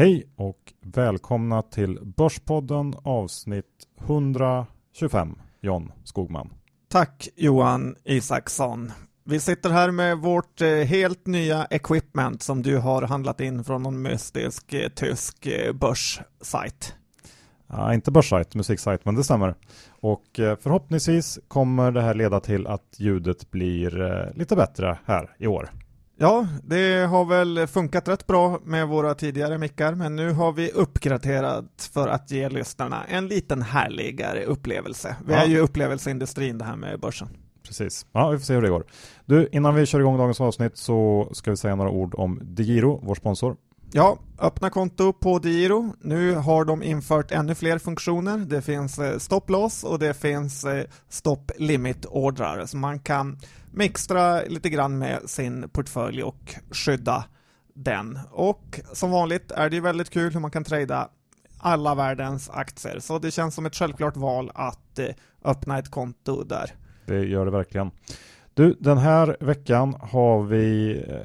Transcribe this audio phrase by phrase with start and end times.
[0.00, 3.64] Hej och välkomna till Börspodden avsnitt
[4.00, 5.38] 125.
[5.60, 6.50] John Skogman.
[6.88, 8.92] Tack Johan Isaksson.
[9.24, 13.82] Vi sitter här med vårt eh, helt nya equipment som du har handlat in från
[13.82, 16.94] någon mystisk eh, tysk eh, börssajt.
[17.66, 19.54] Ja, inte börssajt, musiksajt, men det stämmer.
[19.90, 25.70] Och förhoppningsvis kommer det här leda till att ljudet blir lite bättre här i år.
[26.22, 30.70] Ja, det har väl funkat rätt bra med våra tidigare mickar, men nu har vi
[30.70, 35.16] uppgraderat för att ge lyssnarna en liten härligare upplevelse.
[35.26, 35.38] Vi ja.
[35.38, 37.28] är ju upplevelseindustrin det här med börsen.
[37.66, 38.06] Precis.
[38.12, 38.84] Ja, vi får se hur det går.
[39.24, 43.00] Du, innan vi kör igång dagens avsnitt så ska vi säga några ord om DeGiro,
[43.02, 43.56] vår sponsor.
[43.92, 45.94] Ja, öppna konto på DeGiro.
[46.00, 48.38] Nu har de infört ännu fler funktioner.
[48.38, 53.38] Det finns eh, stop loss och det finns eh, stop limit ordrar så man kan
[53.70, 57.24] mixtra lite grann med sin portfölj och skydda
[57.74, 58.18] den.
[58.30, 61.08] Och som vanligt är det ju väldigt kul hur man kan trada
[61.58, 65.06] alla världens aktier, så det känns som ett självklart val att eh,
[65.44, 66.70] öppna ett konto där.
[67.06, 67.90] Det gör det verkligen.
[68.54, 71.16] Du, den här veckan har vi eh,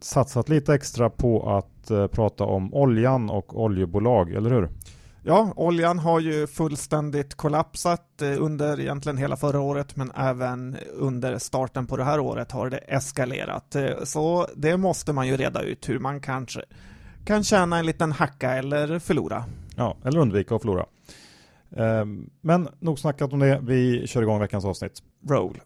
[0.00, 4.68] satsat lite extra på att eh, prata om oljan och oljebolag, eller hur?
[5.28, 11.38] Ja, oljan har ju fullständigt kollapsat eh, under egentligen hela förra året, men även under
[11.38, 13.74] starten på det här året har det eskalerat.
[13.74, 16.62] Eh, så det måste man ju reda ut hur man kanske
[17.24, 19.44] kan tjäna en liten hacka eller förlora.
[19.76, 20.86] Ja, eller undvika att förlora.
[21.76, 23.60] Ehm, men nog snackat om det.
[23.62, 25.02] Vi kör igång veckans avsnitt.
[25.28, 25.60] Roll.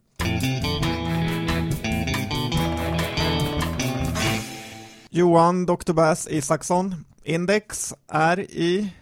[5.11, 5.93] Johan Dr.
[5.93, 7.05] Bass Isaksson.
[7.25, 8.93] Index är i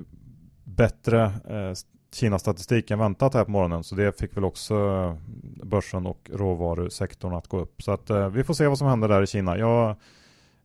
[0.65, 1.73] bättre eh,
[2.15, 5.15] Kina-statistik än väntat här på morgonen så det fick väl också eh,
[5.65, 7.83] börsen och råvarusektorn att gå upp.
[7.83, 9.59] Så att eh, vi får se vad som händer där i Kina.
[9.59, 9.97] Jag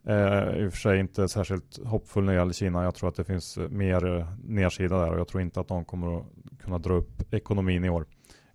[0.08, 2.84] Eh, I och för sig inte särskilt hoppfull när det gäller Kina.
[2.84, 5.68] Jag tror att det finns eh, mer eh, nedsida där och jag tror inte att
[5.68, 6.26] de kommer att
[6.60, 8.06] kunna dra upp ekonomin i år.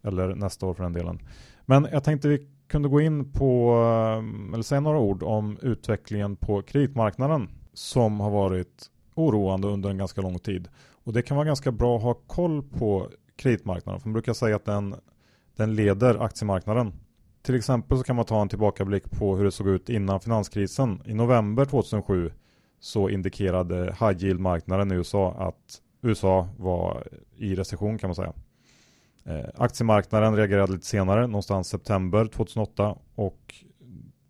[0.02, 1.18] Eller nästa år för den delen.
[1.66, 6.36] Men jag tänkte vi kunde gå in på, eh, eller säga några ord om utvecklingen
[6.36, 10.68] på kreditmarknaden som har varit oroande under en ganska lång tid.
[11.04, 14.00] Och det kan vara ganska bra att ha koll på kreditmarknaden.
[14.00, 14.94] För man brukar säga att den,
[15.56, 16.92] den leder aktiemarknaden.
[17.42, 21.02] Till exempel så kan man ta en tillbakablick på hur det såg ut innan finanskrisen.
[21.06, 22.32] I november 2007
[22.80, 28.32] så indikerade high yield-marknaden i USA att USA var i recession kan man säga.
[29.24, 33.54] Eh, aktiemarknaden reagerade lite senare, någonstans september 2008 och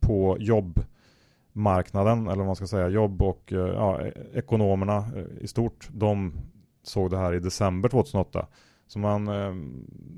[0.00, 4.00] på jobbmarknaden, eller vad man ska säga, jobb och eh, ja,
[4.34, 6.32] ekonomerna eh, i stort, de
[6.82, 8.46] såg det här i december 2008.
[8.92, 9.54] Så man, eh,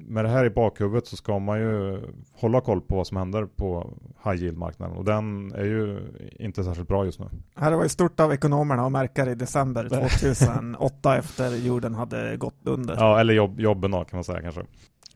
[0.06, 3.47] med det här i bakhuvudet så ska man ju hålla koll på vad som händer
[3.47, 3.94] på
[4.25, 5.99] high yield-marknaden och den är ju
[6.38, 7.26] inte särskilt bra just nu.
[7.55, 9.88] Det var ju stort av ekonomerna att märka det i december
[10.38, 12.97] 2008 efter jorden hade gått under.
[12.97, 14.62] Ja, eller jobb, jobben då kan man säga kanske.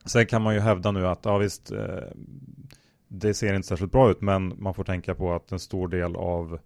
[0.05, 1.79] Sen kan man ju hävda nu att ja visst, eh,
[3.07, 6.15] det ser inte särskilt bra ut men man får tänka på att en stor del
[6.15, 6.59] av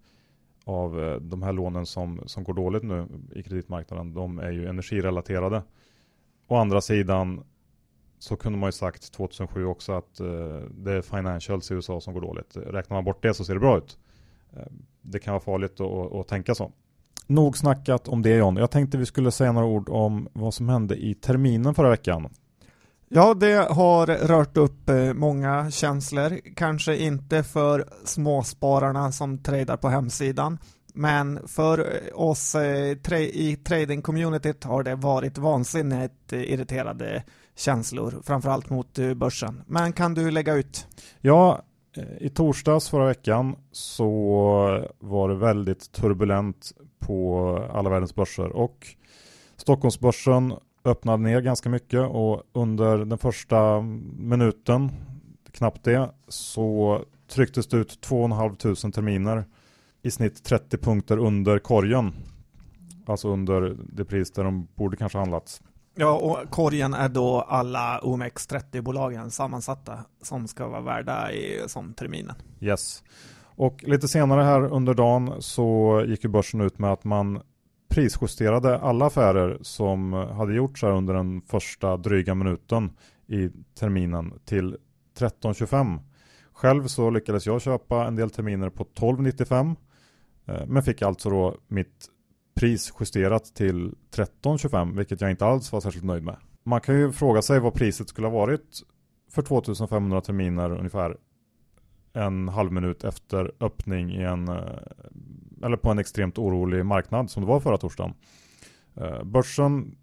[0.66, 4.68] av eh, de här lånen som, som går dåligt nu i kreditmarknaden, de är ju
[4.68, 5.62] energirelaterade.
[6.53, 7.44] Å andra sidan
[8.19, 10.27] så kunde man ju sagt 2007 också att eh,
[10.71, 12.57] det är financials i USA som går dåligt.
[12.57, 13.97] Räknar man bort det så ser det bra ut.
[14.53, 14.63] Eh,
[15.01, 16.71] det kan vara farligt att, att tänka så.
[17.27, 18.57] Nog snackat om det John.
[18.57, 22.29] Jag tänkte vi skulle säga några ord om vad som hände i terminen förra veckan.
[23.09, 26.39] Ja, det har rört upp eh, många känslor.
[26.56, 30.57] Kanske inte för småspararna som tradar på hemsidan.
[30.94, 37.24] Men för oss eh, i trading-communityt har det varit vansinnigt eh, irriterade
[37.56, 39.62] känslor, framförallt mot eh, börsen.
[39.68, 40.88] Men kan du lägga ut?
[41.22, 41.62] Ja,
[42.19, 44.16] i torsdags förra veckan så
[45.00, 48.88] var det väldigt turbulent på alla världens börser och
[49.57, 50.54] Stockholmsbörsen
[50.86, 53.81] öppnade ner ganska mycket och under den första
[54.18, 54.92] minuten,
[55.51, 58.56] knappt det, så trycktes det ut 2 500
[58.94, 59.45] terminer
[60.03, 62.13] i snitt 30 punkter under korgen.
[63.05, 65.61] Alltså under det pris där de borde kanske handlats.
[65.95, 72.35] Ja, och korgen är då alla OMX30-bolagen sammansatta som ska vara värda i, som terminen.
[72.59, 73.03] Yes.
[73.55, 77.41] Och lite senare här under dagen så gick ju börsen ut med att man
[77.89, 82.91] prisjusterade alla affärer som hade gjorts här under den första dryga minuten
[83.27, 83.49] i
[83.79, 84.77] terminen till
[85.19, 85.99] 13.25.
[86.53, 89.75] Själv så lyckades jag köpa en del terminer på 12.95 eh,
[90.45, 92.10] Eh, men fick alltså då mitt
[92.56, 96.36] pris justerat till 13.25 vilket jag inte alls var särskilt nöjd med.
[96.63, 98.81] Man kan ju fråga sig vad priset skulle ha varit
[99.31, 101.18] för 2500 terminer ungefär
[102.13, 104.57] en halv minut efter öppning i en eh,
[105.63, 108.13] eller på en extremt orolig marknad som det var förra torsdagen.
[108.95, 109.95] Eh, börsen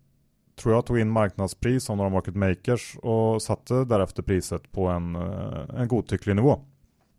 [0.56, 5.14] tror jag tog in marknadspris av några market makers och satte därefter priset på en,
[5.16, 6.64] en godtycklig nivå.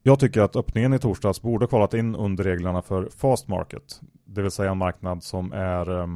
[0.03, 4.41] Jag tycker att öppningen i torsdags borde kvalat in under reglerna för fast market, det
[4.41, 6.07] vill säga en marknad som är, eh,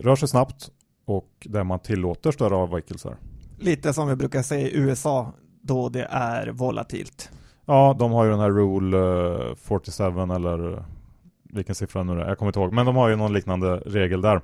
[0.00, 0.70] rör sig snabbt
[1.04, 3.16] och där man tillåter större avvikelser.
[3.58, 5.32] Lite som vi brukar säga i USA
[5.62, 7.30] då det är volatilt.
[7.66, 10.84] Ja, de har ju den här Rule 47 eller
[11.42, 12.72] vilken siffra nu det är, jag kommer inte ihåg.
[12.72, 14.40] Men de har ju någon liknande regel där.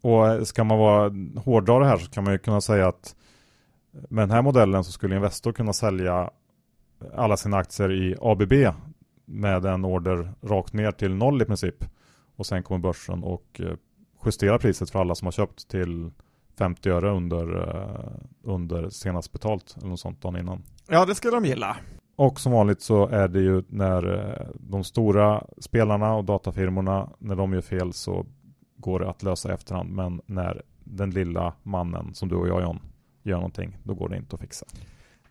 [0.00, 1.12] Och ska man vara
[1.44, 3.16] hårdra det här så kan man ju kunna säga att
[4.08, 6.30] med den här modellen så skulle Investor kunna sälja
[7.14, 8.52] alla sina aktier i ABB
[9.24, 11.84] med en order rakt ner till noll i princip.
[12.36, 13.74] Och sen kommer börsen och eh,
[14.24, 16.10] justera priset för alla som har köpt till
[16.58, 20.62] 50 öre under, eh, under senast betalt eller något sånt dagen innan.
[20.88, 21.76] Ja, det skulle de gilla.
[22.16, 27.36] Och som vanligt så är det ju när eh, de stora spelarna och datafirmorna, när
[27.36, 28.26] de gör fel så
[28.76, 29.90] går det att lösa i efterhand.
[29.90, 32.80] Men när den lilla mannen som du och jag John
[33.22, 34.66] gör någonting, då går det inte att fixa.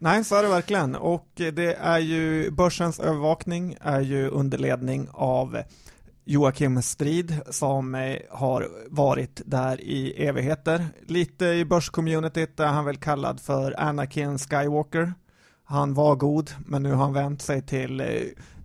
[0.02, 0.96] Nej, så är det verkligen.
[0.96, 5.58] Och det är ju börsens övervakning är ju under ledning av
[6.26, 10.86] Joakim Strid som eh, har varit där i evigheter.
[11.08, 15.14] Lite i börscommunityt är han väl kallad för Anakin Skywalker.
[15.64, 18.08] Han var god, men nu har han vänt sig till eh,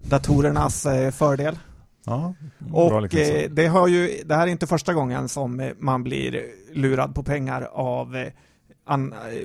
[0.02, 1.58] datorernas eh, fördel.
[2.04, 2.34] Ja,
[2.72, 3.08] och
[3.50, 6.42] det, har ju, det här är inte första gången som man blir
[6.72, 8.26] lurad på pengar av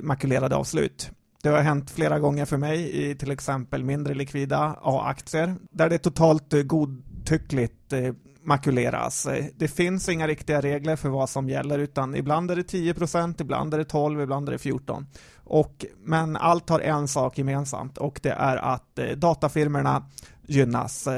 [0.02, 1.10] makulerade avslut.
[1.42, 5.98] Det har hänt flera gånger för mig i till exempel mindre likvida A-aktier där det
[5.98, 9.26] totalt eh, godtyckligt eh, makuleras.
[9.26, 13.40] Eh, det finns inga riktiga regler för vad som gäller utan ibland är det 10%
[13.40, 15.06] ibland är det 12, ibland är det 14.
[15.36, 20.06] Och, men allt har en sak gemensamt och det är att datafirmerna
[20.46, 21.08] gynnas.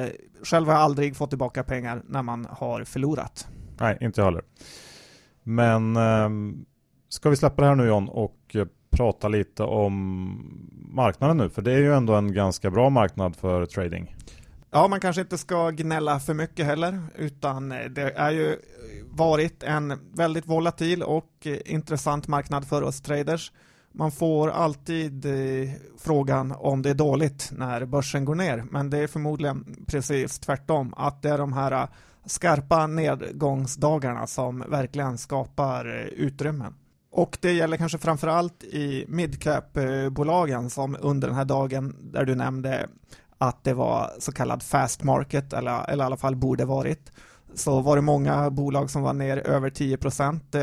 [0.45, 3.49] Själv har jag aldrig fått tillbaka pengar när man har förlorat.
[3.81, 4.43] Nej, inte jag heller.
[5.43, 6.29] Men eh,
[7.09, 8.57] ska vi släppa det här nu John och
[8.93, 10.39] prata lite om
[10.93, 11.51] marknaden nu?
[11.51, 14.15] För det är ju ändå en ganska bra marknad för trading.
[14.75, 18.59] Ja, man kanske inte ska gnälla för mycket heller, utan eh, det är ju eh,
[19.11, 23.53] varit en väldigt volatil och eh, intressant marknad för oss traders.
[23.95, 25.27] Man får alltid
[25.99, 30.95] frågan om det är dåligt när börsen går ner, men det är förmodligen precis tvärtom,
[30.97, 31.89] att det är de här
[32.25, 36.75] skarpa nedgångsdagarna som verkligen skapar utrymmen.
[37.13, 42.35] Och det gäller kanske framför allt i midcap-bolagen som under den här dagen där du
[42.35, 42.89] nämnde
[43.39, 47.13] att det var så kallad fast market, eller, eller i alla fall borde varit,
[47.55, 50.57] så var det många bolag som var ner över 10 procent.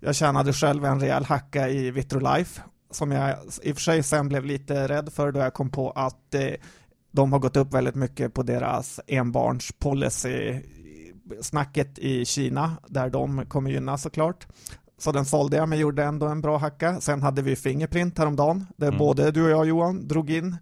[0.00, 4.28] Jag tjänade själv en rejäl hacka i Vitrolife som jag i och för sig sen
[4.28, 6.52] blev lite rädd för då jag kom på att eh,
[7.10, 10.60] de har gått upp väldigt mycket på deras enbarns policy
[11.40, 14.46] snacket i Kina där de kommer gynnas såklart.
[14.98, 17.00] Så den sålde jag men gjorde ändå en bra hacka.
[17.00, 18.98] Sen hade vi Fingerprint häromdagen där mm.
[18.98, 20.56] både du och jag Johan drog in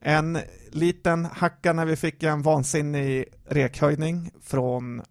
[0.00, 0.38] en
[0.70, 5.02] liten hacka när vi fick en vansinnig rekhöjning från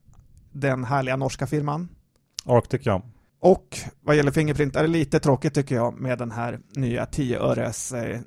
[0.51, 1.89] den härliga norska firman.
[2.45, 3.01] Arctic ja.
[3.39, 7.39] Och vad gäller Fingerprint är det lite tråkigt tycker jag med den här nya 10
[7.39, 8.19] öres eh,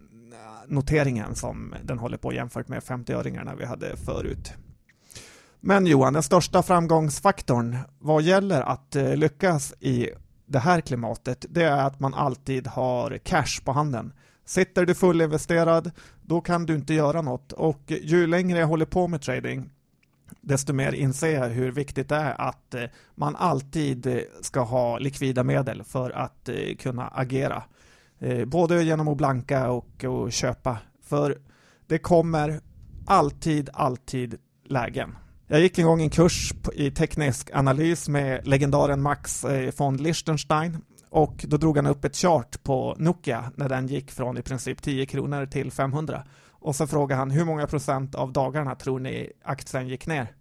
[0.66, 4.52] noteringen som den håller på jämfört med 50-öringarna vi hade förut.
[5.60, 10.10] Men Johan, den största framgångsfaktorn vad gäller att eh, lyckas i
[10.46, 14.12] det här klimatet, det är att man alltid har cash på handen.
[14.44, 15.90] Sitter du fullinvesterad,
[16.22, 19.70] då kan du inte göra något och ju längre jag håller på med trading,
[20.40, 22.84] desto mer inser jag hur viktigt det är att eh,
[23.14, 26.48] man alltid eh, ska ha likvida medel för att
[26.78, 27.62] kunna agera.
[28.46, 30.78] Både genom att blanka och, och köpa.
[31.02, 31.38] För
[31.86, 32.60] det kommer
[33.06, 35.14] alltid, alltid lägen.
[35.50, 40.76] Jag gick en gång en kurs i teknisk analys med legendaren Max eh, von Liechtenstein
[41.10, 44.82] och då drog han upp ett chart på Nokia när den gick från i princip
[44.82, 46.24] 10 kronor till 500.
[46.50, 50.32] Och så frågade han hur många procent av dagarna tror ni aktien gick ner?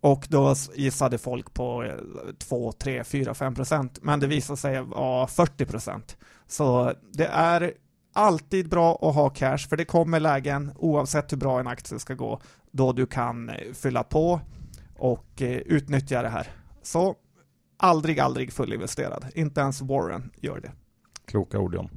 [0.00, 1.92] Och då gissade folk på
[2.38, 3.98] 2, 3, 4, 5 procent.
[4.02, 6.16] Men det visade sig vara 40 procent.
[6.46, 7.72] Så det är
[8.12, 12.14] alltid bra att ha cash, för det kommer lägen, oavsett hur bra en aktie ska
[12.14, 14.40] gå, då du kan eh, fylla på
[14.98, 16.46] och eh, utnyttja det här.
[16.82, 17.16] Så
[17.76, 19.24] aldrig, aldrig fullinvesterad.
[19.34, 20.72] Inte ens Warren gör det.
[21.24, 21.90] Kloka ord John.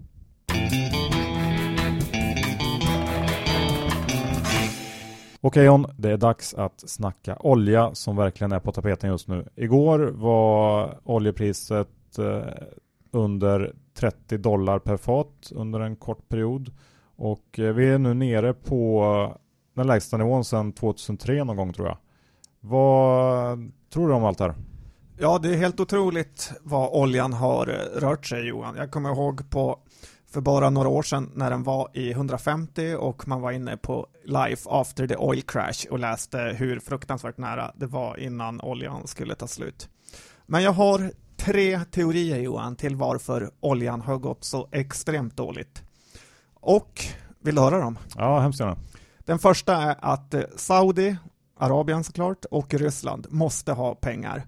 [5.42, 9.48] Okej John, det är dags att snacka olja som verkligen är på tapeten just nu.
[9.56, 12.42] Igår var oljepriset eh,
[13.12, 16.72] under 30 dollar per fat under en kort period
[17.16, 19.40] och eh, vi är nu nere på
[19.76, 21.98] den lägsta nivån sedan 2003 någon gång tror jag.
[22.62, 24.56] Vad tror du om allt det här?
[25.18, 28.76] Ja, det är helt otroligt vad oljan har eh, rört sig Johan.
[28.76, 29.80] Jag kommer ihåg på
[30.32, 34.08] för bara några år sedan när den var i 150 och man var inne på
[34.26, 39.36] Life After the Oil Crash och läste hur fruktansvärt nära det var innan oljan skulle
[39.36, 39.90] ta slut.
[40.46, 45.84] Men jag har tre teorier Johan till varför oljan har gått så extremt dåligt.
[46.54, 47.02] Och
[47.40, 47.98] vill du höra dem?
[48.16, 48.78] Ja, hemskt gärna.
[49.20, 51.18] Den första är att eh, Saudi,
[51.60, 54.46] Arabien såklart, och Ryssland måste ha pengar.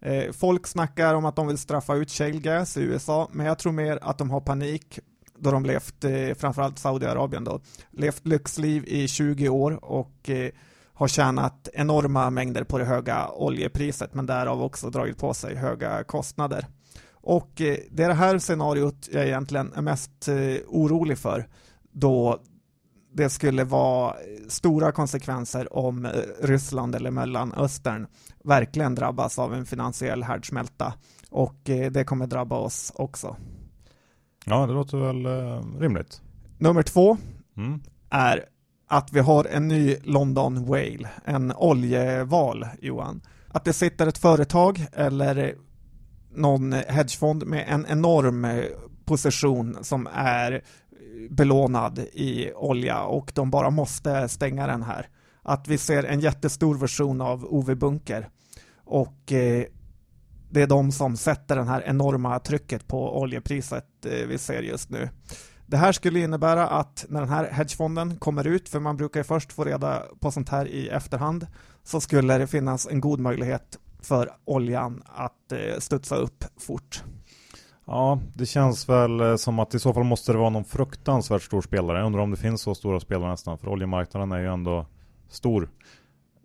[0.00, 3.58] Eh, folk snackar om att de vill straffa ut shale gas i USA, men jag
[3.58, 4.98] tror mer att de har panik
[5.38, 10.50] då de levt, eh, framförallt Saudiarabien då, levt lyxliv i 20 år och eh,
[10.94, 16.04] har tjänat enorma mängder på det höga oljepriset men därav också dragit på sig höga
[16.04, 16.66] kostnader.
[17.12, 21.48] Och eh, det är det här scenariot jag egentligen är mest eh, orolig för
[21.92, 22.40] då
[23.12, 24.16] det skulle vara
[24.48, 26.08] stora konsekvenser om
[26.42, 28.06] Ryssland eller Mellanöstern
[28.44, 30.94] verkligen drabbas av en finansiell härdsmälta
[31.30, 33.36] och det kommer drabba oss också.
[34.44, 36.22] Ja, det låter väl eh, rimligt.
[36.58, 37.16] Nummer två
[37.56, 37.80] mm.
[38.10, 38.44] är
[38.88, 43.20] att vi har en ny London Whale, en oljeval, Johan.
[43.48, 45.54] Att det sitter ett företag eller
[46.34, 48.64] någon hedgefond med en enorm eh,
[49.04, 50.62] position som är
[51.30, 55.08] belånad i olja och de bara måste stänga den här.
[55.42, 58.28] Att vi ser en jättestor version av Ove Bunker
[58.84, 59.64] och eh,
[60.50, 64.90] det är de som sätter det här enorma trycket på oljepriset eh, vi ser just
[64.90, 65.08] nu.
[65.66, 69.24] Det här skulle innebära att när den här hedgefonden kommer ut, för man brukar ju
[69.24, 71.46] först få reda på sånt här i efterhand,
[71.82, 77.04] så skulle det finnas en god möjlighet för oljan att eh, studsa upp fort.
[77.92, 81.42] Ja, det känns väl eh, som att i så fall måste det vara någon fruktansvärt
[81.42, 81.98] stor spelare.
[81.98, 84.86] Jag undrar om det finns så stora spelare nästan, för oljemarknaden är ju ändå
[85.28, 85.70] stor.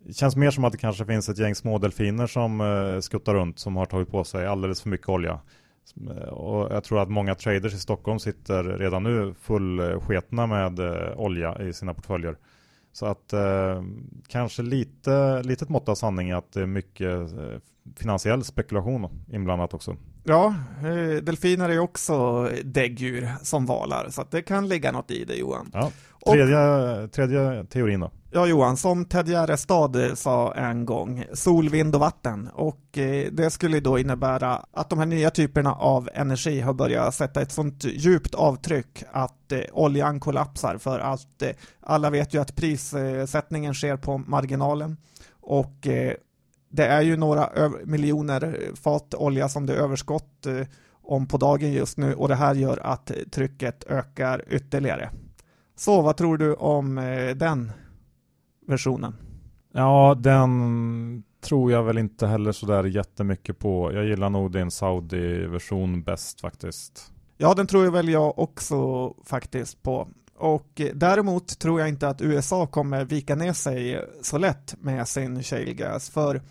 [0.06, 3.34] Det känns mer som att det kanske finns ett gäng små delfiner som eh, skuttar
[3.34, 5.40] runt som har tagit på sig alldeles för mycket olja.
[6.10, 11.18] Eh, och jag tror att många traders i Stockholm sitter redan nu fullsketna med eh,
[11.20, 12.36] olja i sina portföljer.
[12.92, 13.82] Så att eh,
[14.28, 17.58] kanske lite litet mått av sanning att det är mycket eh,
[17.96, 19.96] finansiell spekulation inblandat också.
[20.24, 25.34] Ja, eh, delfiner är också däggdjur som valar, så det kan ligga något i det
[25.34, 25.70] Johan.
[25.72, 25.90] Ja.
[26.26, 28.10] Tredje, och, tredje teorin då?
[28.30, 32.48] Ja Johan, som Ted Gärdestad sa en gång, sol, vind och vatten.
[32.54, 37.14] Och eh, det skulle då innebära att de här nya typerna av energi har börjat
[37.14, 41.50] sätta ett sånt djupt avtryck att eh, oljan kollapsar för att eh,
[41.80, 44.96] alla vet ju att prissättningen sker på marginalen.
[45.40, 45.86] Och
[46.76, 47.50] det är ju några
[47.84, 50.66] miljoner fat olja som det är överskott eh,
[51.02, 55.10] om på dagen just nu och det här gör att trycket ökar ytterligare.
[55.76, 57.72] Så vad tror du om eh, den
[58.66, 59.16] versionen?
[59.72, 63.92] Ja, den tror jag väl inte heller sådär jättemycket på.
[63.92, 67.12] Jag gillar nog din Saudi-version bäst faktiskt.
[67.36, 70.08] Ja, den tror jag väl jag också faktiskt på.
[70.38, 75.08] Och eh, däremot tror jag inte att USA kommer vika ner sig så lätt med
[75.08, 76.42] sin shale gas, för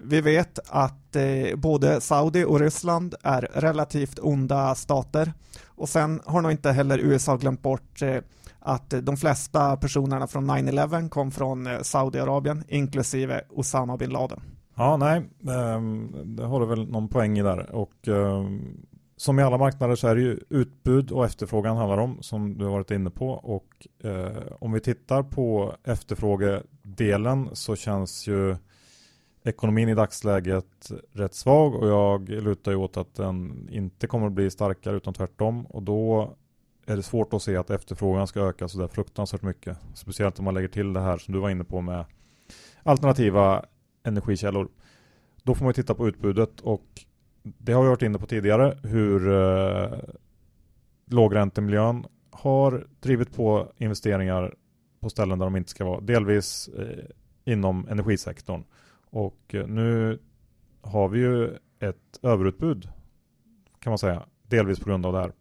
[0.00, 5.32] vi vet att eh, både Saudi och Ryssland är relativt onda stater
[5.66, 8.16] och sen har nog inte heller USA glömt bort eh,
[8.58, 14.40] att de flesta personerna från 9-11 kom från eh, Saudiarabien, inklusive Osama bin Laden.
[14.74, 17.74] Ja, nej, ehm, det har du väl någon poäng i där.
[17.74, 18.86] Och ehm,
[19.16, 22.64] som i alla marknader så är det ju utbud och efterfrågan handlar om, som du
[22.64, 23.30] har varit inne på.
[23.30, 28.56] Och eh, om vi tittar på efterfrågedelen så känns ju
[29.44, 34.32] ekonomin i dagsläget rätt svag och jag lutar ju åt att den inte kommer att
[34.32, 36.34] bli starkare utan tvärtom och då
[36.86, 39.78] är det svårt att se att efterfrågan ska öka så där fruktansvärt mycket.
[39.94, 42.04] Speciellt om man lägger till det här som du var inne på med
[42.82, 43.64] alternativa
[44.02, 44.68] energikällor.
[45.42, 47.04] Då får man titta på utbudet och
[47.42, 49.98] det har vi varit inne på tidigare hur eh,
[51.06, 54.54] lågräntemiljön har drivit på investeringar
[55.00, 56.00] på ställen där de inte ska vara.
[56.00, 57.04] Delvis eh,
[57.44, 58.64] inom energisektorn.
[59.14, 60.18] Och eh, nu
[60.80, 61.46] har vi ju
[61.80, 62.88] ett överutbud
[63.78, 64.22] kan man säga.
[64.48, 65.32] Delvis på grund av det här.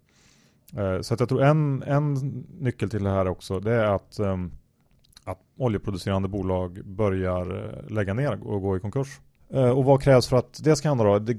[0.95, 2.13] Eh, så att jag tror en, en
[2.59, 4.37] nyckel till det här också det är att, eh,
[5.23, 9.19] att oljeproducerande bolag börjar lägga ner och gå i konkurs.
[9.75, 11.19] Och vad krävs för att det ska hända då?
[11.19, 11.37] Det,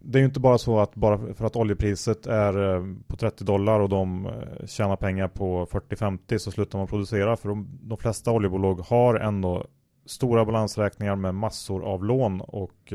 [0.00, 3.80] det är ju inte bara så att bara för att oljepriset är på 30 dollar
[3.80, 4.30] och de
[4.66, 7.36] tjänar pengar på 40-50 så slutar man producera.
[7.36, 9.66] För de, de flesta oljebolag har ändå
[10.10, 12.92] stora balansräkningar med massor av lån och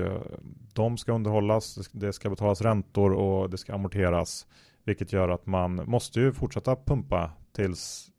[0.74, 4.48] de ska underhållas, det ska betalas räntor och det ska amorteras.
[4.86, 8.10] Vilket gör att man måste ju fortsätta pumpa tills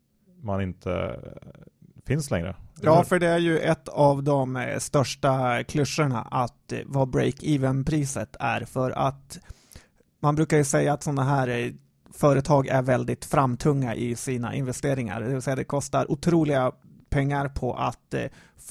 [0.41, 1.19] man inte
[2.05, 2.55] finns längre.
[2.81, 8.35] Ja, för det är ju ett av de eh, största klyschorna att eh, vad break-even-priset
[8.39, 9.39] är för att
[10.21, 11.71] man brukar ju säga att sådana här eh,
[12.13, 16.71] företag är väldigt framtunga i sina investeringar, det vill säga det kostar otroliga
[17.15, 18.23] pengar på att eh,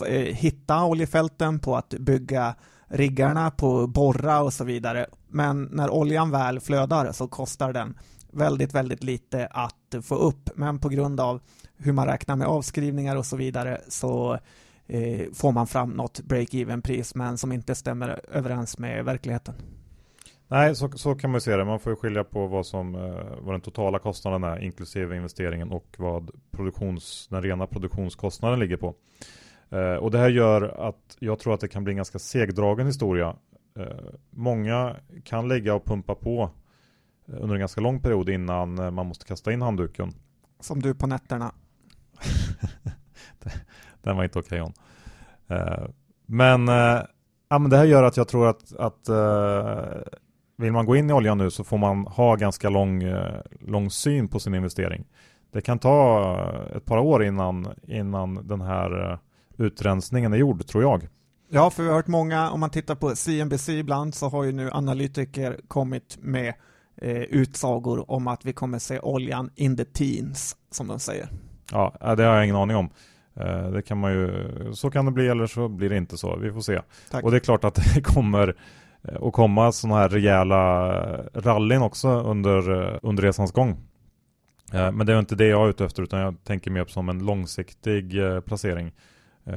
[0.07, 2.55] eh, hitta oljefälten, på att bygga
[2.87, 5.07] riggarna, på att borra och så vidare.
[5.29, 7.99] Men när oljan väl flödar så kostar den
[8.33, 10.51] väldigt, väldigt lite att få upp.
[10.57, 11.41] Men på grund av
[11.77, 14.39] hur man räknar med avskrivningar och så vidare så
[14.87, 19.55] eh, får man fram något break-even-pris men som inte stämmer överens med verkligheten.
[20.49, 21.65] Nej, så, så kan man se det.
[21.65, 25.95] Man får skilja på vad, som, eh, vad den totala kostnaden är inklusive investeringen och
[25.99, 28.95] vad produktions, den rena produktionskostnaden ligger på.
[29.71, 32.87] Eh, och det här gör att jag tror att det kan bli en ganska segdragen
[32.87, 33.37] historia.
[33.78, 33.87] Eh,
[34.30, 36.50] många kan lägga och pumpa på
[37.26, 40.13] under en ganska lång period innan man måste kasta in handduken.
[40.61, 41.52] Som du på nätterna.
[44.02, 44.75] Den var inte okej okay,
[46.26, 46.69] Men,
[47.49, 49.09] ja, men det här gör att jag tror att, att
[50.56, 53.02] vill man gå in i oljan nu så får man ha ganska lång,
[53.60, 55.04] lång syn på sin investering.
[55.52, 56.36] Det kan ta
[56.76, 59.19] ett par år innan, innan den här
[59.56, 61.08] utrensningen är gjord, tror jag.
[61.49, 64.52] Ja, för vi har hört många, om man tittar på CNBC ibland så har ju
[64.52, 66.54] nu analytiker kommit med
[66.97, 71.28] eh, utsagor om att vi kommer se oljan in the teens, som de säger.
[71.73, 72.90] Ja, det har jag ingen aning om.
[73.36, 76.36] Eh, det kan man ju, så kan det bli eller så blir det inte så.
[76.36, 76.80] Vi får se.
[77.10, 77.25] Tack.
[77.25, 78.56] Och det är klart att det kommer
[79.08, 83.76] Eh, och komma sådana här rejäla eh, rallyn också under, eh, under resans gång.
[84.73, 87.26] Men det är inte det jag är ute efter utan jag tänker mer som en
[87.26, 88.12] långsiktig
[88.45, 88.93] placering.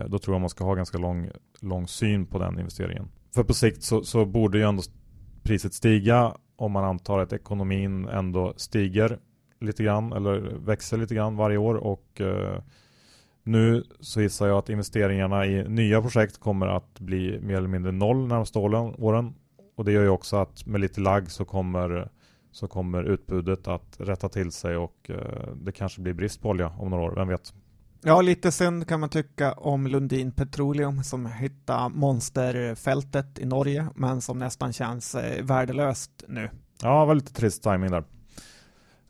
[0.07, 1.29] Då tror jag man ska ha ganska lång,
[1.61, 3.09] lång syn på den investeringen.
[3.35, 4.83] För på sikt så, så borde ju ändå
[5.43, 9.19] priset stiga om man antar att ekonomin ändå stiger
[9.59, 12.61] lite grann eller växer lite grann varje år och eh,
[13.47, 17.91] nu så gissar jag att investeringarna i nya projekt kommer att bli mer eller mindre
[17.91, 19.33] noll närmaste åren
[19.75, 22.09] och det gör ju också att med lite lagg så kommer
[22.51, 26.73] så kommer utbudet att rätta till sig och eh, det kanske blir brist på olja
[26.77, 27.53] om några år, vem vet?
[28.03, 34.21] Ja, lite synd kan man tycka om Lundin Petroleum som hittade monsterfältet i Norge, men
[34.21, 36.49] som nästan känns eh, värdelöst nu.
[36.81, 38.03] Ja, det var lite trist timing där.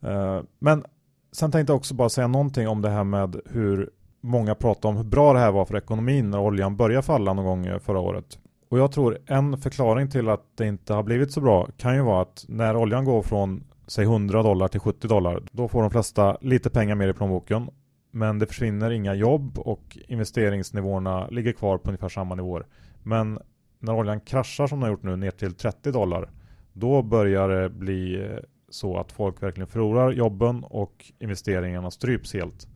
[0.06, 0.86] Uh, men
[1.32, 3.90] sen tänkte jag också bara säga någonting om det här med hur
[4.28, 7.46] många pratar om hur bra det här var för ekonomin när oljan började falla någon
[7.46, 8.40] gång eh, förra året.
[8.70, 12.02] Och jag tror en förklaring till att det inte har blivit så bra kan ju
[12.02, 15.92] vara att när oljan går från säg 100 dollar till 70 dollar, då får de
[15.92, 17.70] flesta lite pengar mer i plånboken
[18.12, 22.66] men det försvinner inga jobb och investeringsnivåerna ligger kvar på ungefär samma nivåer.
[23.04, 23.40] Men
[23.80, 26.30] när oljan kraschar som den har gjort nu ner till 30 dollar
[26.74, 28.38] då börjar det bli eh,
[28.70, 32.68] så att folk verkligen förlorar jobben och investeringarna stryps helt.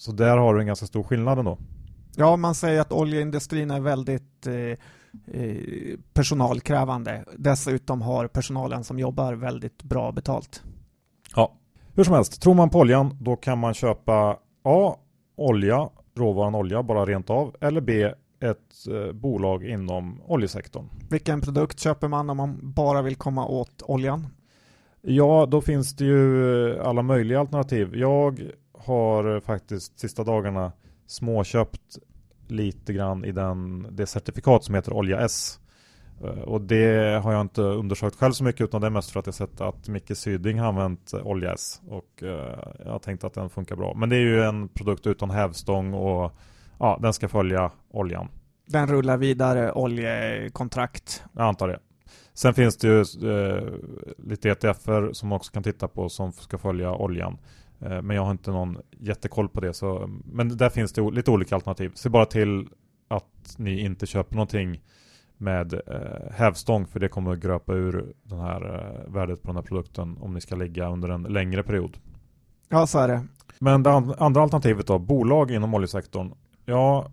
[0.00, 1.58] Så där har du en ganska stor skillnad ändå.
[2.16, 7.24] Ja, man säger att oljeindustrin är väldigt eh, eh personalkrävande.
[7.36, 10.62] Dessutom har personalen som jobbar väldigt bra betalt.
[11.36, 11.52] Ja,
[11.94, 14.96] hur som helst, tror man på oljan då kan man köpa A.
[15.36, 18.04] Olja, råvaran olja bara rent av eller B.
[18.40, 20.84] Ett eh, bolag inom oljesektorn.
[21.10, 24.26] Vilken produkt köper man om man bara vill komma åt oljan?
[25.02, 27.96] Ja, då finns det ju alla möjliga alternativ.
[27.96, 28.50] Jag
[28.84, 30.72] har faktiskt sista dagarna
[31.06, 31.98] småköpt
[32.48, 35.60] lite grann i den, det certifikat som heter Olja S.
[36.24, 39.20] Eh, och det har jag inte undersökt själv så mycket utan det är mest för
[39.20, 43.24] att jag sett att Micke Syding har använt olja S och eh, jag har tänkt
[43.24, 43.94] att den funkar bra.
[43.94, 46.32] Men det är ju en produkt utan hävstång och
[46.78, 48.28] ja, den ska följa oljan.
[48.66, 51.22] Den rullar vidare oljekontrakt.
[51.32, 51.78] Jag antar det.
[52.34, 53.64] Sen finns det ju eh,
[54.18, 57.38] lite ETFer som man också kan titta på som ska följa oljan.
[57.80, 59.74] Eh, men jag har inte någon jättekoll på det.
[59.74, 61.92] Så, men där finns det lite olika alternativ.
[61.94, 62.68] Se bara till
[63.08, 64.82] att ni inte köper någonting
[65.36, 69.56] med eh, hävstång för det kommer att gröpa ur den här eh, värdet på den
[69.56, 71.98] här produkten om ni ska ligga under en längre period.
[72.68, 73.26] Ja, så är det.
[73.58, 76.32] Men det andra alternativet då, bolag inom oljesektorn.
[76.64, 77.10] Ja,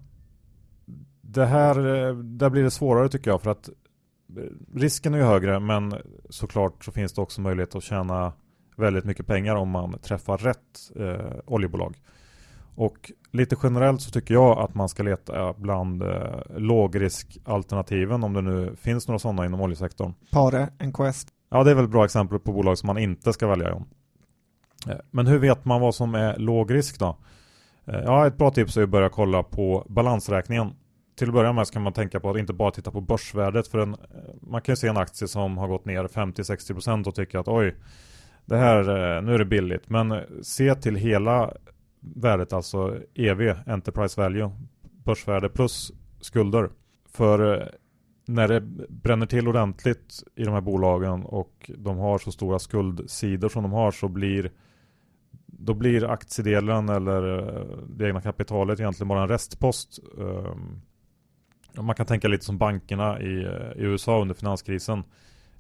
[1.22, 4.44] det här, eh, där blir det svårare tycker jag för att eh,
[4.76, 5.96] risken är ju högre men
[6.30, 8.34] såklart så finns det också möjlighet att tjäna
[8.78, 11.96] väldigt mycket pengar om man träffar rätt eh, oljebolag.
[12.76, 18.42] Och lite generellt så tycker jag att man ska leta bland eh, lågriskalternativen om det
[18.42, 20.14] nu finns några sådana inom oljesektorn.
[20.32, 21.28] Pare, Enquest.
[21.50, 23.86] Ja, det är väl bra exempel på bolag som man inte ska välja om.
[24.88, 27.18] Eh, men hur vet man vad som är låg risk då?
[27.86, 30.74] Eh, ja, ett bra tips är att börja kolla på balansräkningen.
[31.18, 33.78] Till att börja med ska man tänka på att inte bara titta på börsvärdet för
[33.78, 33.98] en, eh,
[34.42, 37.76] man kan ju se en aktie som har gått ner 50-60% och tycka att oj,
[38.48, 39.90] det här, eh, nu är det billigt.
[39.90, 41.54] Men eh, se till hela
[42.00, 44.52] värdet, alltså EV, Enterprise Value,
[45.04, 46.70] börsvärde plus skulder.
[47.10, 47.68] För eh,
[48.26, 53.50] när det bränner till ordentligt i de här bolagen och de har så stora skuldsidor
[53.50, 54.52] som de har så blir
[55.46, 57.22] då blir aktiedelen eller
[57.90, 60.00] det egna kapitalet egentligen bara en restpost.
[60.18, 60.82] Ehm,
[61.86, 63.42] man kan tänka lite som bankerna i,
[63.76, 65.04] i USA under finanskrisen.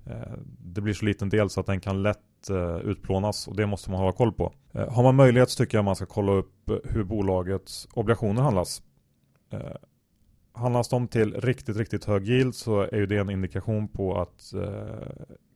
[0.09, 3.65] Eh, det blir så liten del så att den kan lätt eh, utplånas och det
[3.65, 4.53] måste man ha koll på.
[4.73, 8.83] Eh, har man möjlighet så tycker jag man ska kolla upp hur bolagets obligationer handlas.
[10.53, 14.53] Handlas de till riktigt, riktigt hög yield så är ju det en indikation på att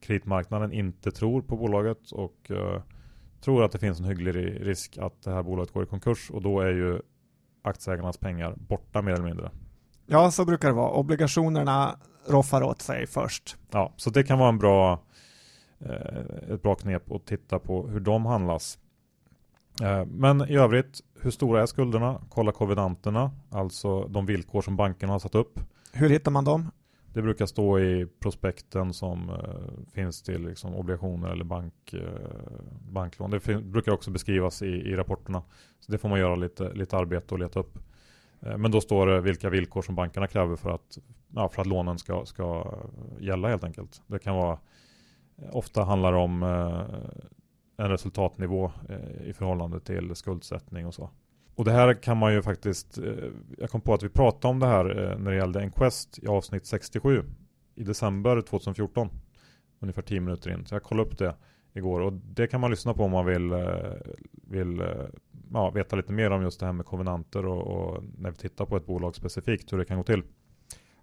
[0.02, 2.52] kreditmarknaden inte tror på bolaget och
[3.42, 6.42] tror att det finns en hygglig risk att det här bolaget går i konkurs och
[6.42, 7.02] då är ju
[7.62, 9.52] aktieägarnas pengar borta mer eller mindre.
[10.12, 10.92] Ja, så brukar det vara.
[10.92, 11.96] Obligationerna
[12.28, 13.58] roffar åt sig först.
[13.72, 15.00] Ja, så det kan vara en bra,
[15.80, 18.80] eh, ett bra knep att titta på hur de handlas.
[19.82, 22.22] Eh, men i övrigt, hur stora är skulderna?
[22.30, 25.60] Kolla kovenanterna, alltså de villkor som bankerna har satt upp.
[25.94, 26.72] Hur hittar man dem?
[27.14, 29.38] Det brukar stå i prospekten som uh,
[29.94, 31.96] finns till liksom, obligationer eller bank,
[32.92, 33.32] banklån.
[33.32, 35.44] Det brukar också beskrivas i, i rapporterna.
[35.80, 37.78] Så det får man göra lite, lite arbete och leta upp.
[38.42, 40.98] Eh, men då står det vilka villkor som bankerna kräver för att,
[41.36, 42.76] ja, för att lånen ska, ska
[43.20, 44.02] gälla helt enkelt.
[44.08, 44.60] Det kan vara,
[45.38, 48.72] eh, ofta handlar det om eh, en resultatnivå
[49.26, 51.10] i förhållande till skuldsättning och så.
[51.56, 54.60] Och det här kan man ju faktiskt, eh, jag kom på att vi pratade om
[54.60, 57.24] det här eh, när det gällde Enquest i avsnitt 67
[57.76, 59.10] i december 2014.
[59.80, 60.66] Ungefär 10 minuter in.
[60.66, 61.36] Så jag kollade upp det
[61.74, 63.94] igår och det kan man lyssna på om man vill, eh,
[64.32, 64.84] vill
[65.54, 68.66] ja, veta lite mer om just det här med konvenanter och, och när vi tittar
[68.66, 70.24] på ett bolag specifikt hur det kan gå till.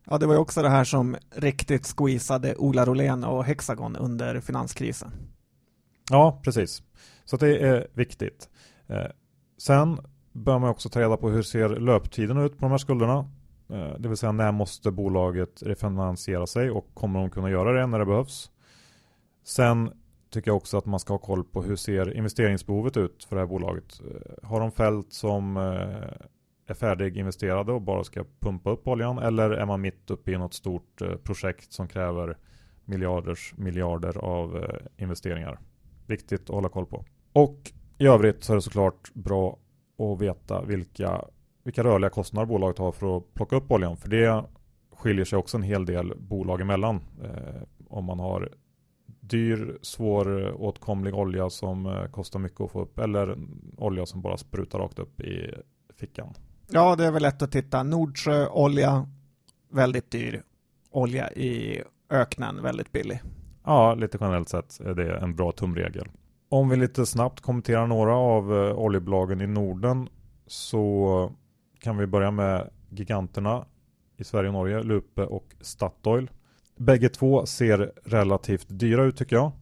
[0.04, 4.40] Ja, det var ju också det här som riktigt squeezade Ola Rolén och Hexagon under
[4.40, 5.12] finanskrisen.
[6.10, 6.82] Ja, precis.
[7.24, 8.48] Så det är viktigt.
[9.58, 9.98] Sen
[10.32, 13.30] bör man också ta reda på hur ser löptiden ut på de här skulderna.
[13.70, 17.86] Eh, det vill säga när måste bolaget refinansiera sig och kommer de kunna göra det
[17.86, 18.50] när det behövs.
[19.44, 19.90] Sen
[20.30, 23.42] tycker jag också att man ska ha koll på hur ser investeringsbehovet ut för det
[23.42, 24.00] här bolaget.
[24.00, 26.26] Eh, har de fält som eh,
[26.66, 30.54] är färdiginvesterade och bara ska pumpa upp oljan eller är man mitt uppe i något
[30.54, 32.36] stort eh, projekt som kräver
[32.84, 35.58] miljarders miljarder av investeringar.
[36.06, 37.04] Viktigt att hålla koll på.
[37.32, 39.58] Och i övrigt så är det såklart bra
[39.98, 41.24] att veta vilka,
[41.64, 43.96] vilka rörliga kostnader bolaget har för att plocka upp oljan.
[43.96, 44.44] För det
[44.92, 47.00] skiljer sig också en hel del bolag emellan.
[47.24, 48.52] Eh, om man har
[49.28, 53.38] dyr, svåråtkomlig olja som eh, kostar mycket att få upp eller
[53.76, 55.54] olja som bara sprutar rakt upp i
[55.94, 56.34] fickan.
[56.70, 57.82] Ja, det är väl lätt att titta.
[57.82, 59.08] Nordsjöolja,
[59.70, 60.42] väldigt dyr.
[60.90, 63.20] Olja i öknen, väldigt billig.
[63.64, 66.08] Ja, lite generellt sett är det en bra tumregel.
[66.48, 70.08] Om vi lite snabbt kommenterar några av eh, oljebolagen i Norden
[70.46, 71.32] så
[71.78, 73.64] kan vi börja med giganterna
[74.16, 76.30] i Sverige och Norge, Lupe och Statoil.
[76.78, 79.52] Bägge två ser relativt dyra ut tycker jag.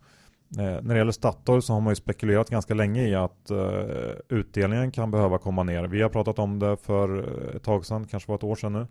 [0.59, 4.11] Eh, när det gäller Statoil så har man ju spekulerat ganska länge i att eh,
[4.29, 5.85] utdelningen kan behöva komma ner.
[5.85, 8.73] Vi har pratat om det för eh, ett tag sedan, kanske var ett år sedan
[8.73, 8.87] nu.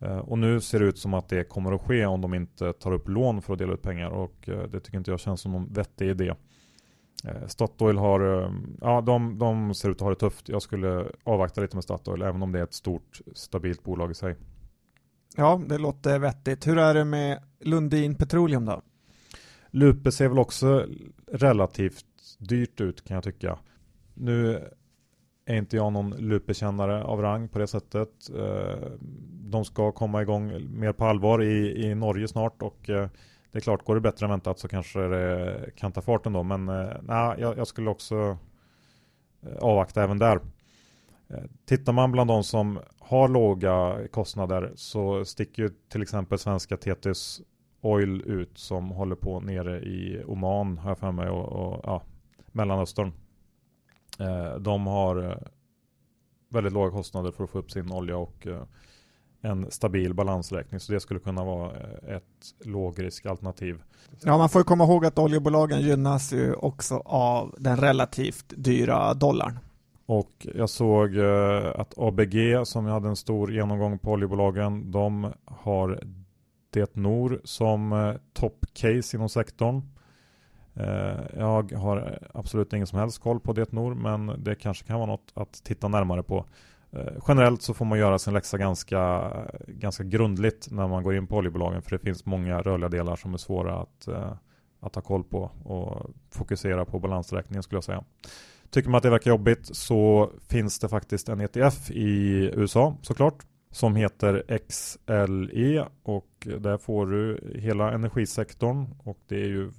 [0.00, 2.72] Eh, och nu ser det ut som att det kommer att ske om de inte
[2.72, 5.40] tar upp lån för att dela ut pengar och eh, det tycker inte jag känns
[5.40, 6.34] som någon vettig idé.
[7.24, 10.48] Eh, Statoil har, ja de, de ser ut att ha det tufft.
[10.48, 14.14] Jag skulle avvakta lite med Statoil, även om det är ett stort stabilt bolag i
[14.14, 14.36] sig.
[15.36, 16.66] Ja, det låter vettigt.
[16.66, 18.82] Hur är det med Lundin Petroleum då?
[19.70, 20.86] Lupe ser väl också
[21.32, 22.04] relativt
[22.38, 23.58] dyrt ut kan jag tycka.
[24.14, 24.68] Nu
[25.46, 28.30] är inte jag någon lupekännare av rang på det sättet.
[28.38, 28.88] Eh,
[29.30, 33.08] de ska komma igång mer på allvar i, i Norge snart och eh,
[33.52, 36.42] det är klart, går det bättre än väntat så kanske det kan ta fart ändå.
[36.42, 38.38] Men eh, nej, jag, jag skulle också
[39.60, 40.40] avvakta även där.
[41.32, 46.76] Eh, tittar man bland de som har låga kostnader så sticker ju till exempel svenska
[46.76, 47.40] Tethys
[47.80, 52.02] Oil ut som håller på nere i Oman har jag för mig och, och ja,
[52.52, 53.12] Mellanöstern.
[54.18, 55.36] Eh, de har eh,
[56.48, 58.62] väldigt låga kostnader för att få upp sin olja och eh,
[59.40, 60.80] en stabil balansräkning.
[60.80, 63.82] Så det skulle kunna vara eh, ett lågrisk alternativ.
[64.22, 69.14] Ja, man får ju komma ihåg att oljebolagen gynnas ju också av den relativt dyra
[69.14, 69.58] dollarn.
[70.12, 76.02] Och jag såg eh, att ABG som hade en stor genomgång på oljebolagen, de har
[76.70, 79.82] det Nor som eh, toppcase inom sektorn.
[80.74, 84.96] Eh, jag har absolut ingen som helst koll på det Nor, men det kanske kan
[84.96, 86.44] vara något att titta närmare på.
[87.28, 89.32] Generellt så får man göra sin läxa ganska,
[89.66, 93.34] ganska grundligt när man går in på oljebolagen, för det finns många rörliga delar som
[93.34, 94.08] är svåra att,
[94.80, 98.04] att ha koll på och fokusera på balansräkningen skulle jag säga.
[98.72, 103.46] Tycker man att det verkar jobbigt så finns det faktiskt en ETF i USA såklart
[103.70, 109.70] som heter XLE och där får du hela energisektorn och det är ju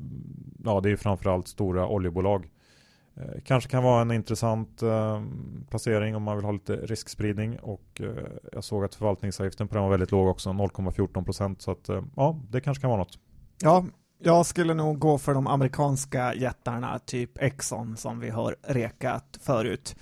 [0.64, 2.50] ja, det är framförallt stora oljebolag.
[3.16, 5.24] Eh, kanske kan vara en intressant eh,
[5.70, 9.84] placering om man vill ha lite riskspridning och eh, jag såg att förvaltningsavgiften på den
[9.84, 13.20] var väldigt låg också, 0,14 procent så att eh, ja, det kanske kan vara något.
[13.62, 13.86] Ja,
[14.24, 19.96] jag skulle nog gå för de amerikanska jättarna, typ Exxon som vi har rekat förut.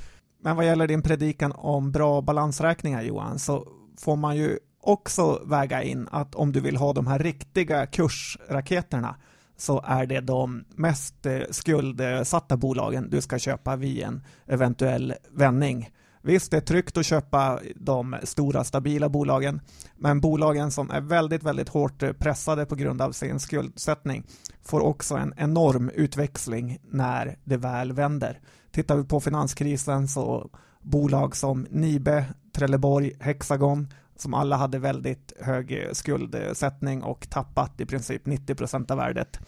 [0.44, 5.84] Men vad gäller din predikan om bra balansräkningar Johan, så får man ju också väga
[5.84, 9.16] in att om du vill ha de här riktiga kursraketerna
[9.58, 15.90] så är det de mest eh, skuldsatta bolagen du ska köpa vid en eventuell vändning.
[16.22, 19.62] Visst, det är tryggt att köpa de stora stabila bolagen,
[19.96, 24.24] men bolagen som är väldigt, väldigt hårt pressade på grund av sin skuldsättning
[24.64, 28.40] får också en enorm utväxling när det väl vänder.
[28.72, 30.50] Tittar vi på finanskrisen så
[30.82, 38.26] bolag som Nibe, Trelleborg, Hexagon som alla hade väldigt hög skuldsättning och tappat i princip
[38.26, 39.40] 90 procent av värdet